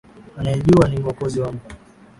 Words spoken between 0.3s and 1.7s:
Anayejua ni mwokozi wangu